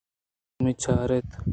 [0.57, 1.29] دومی ءَ چار اِت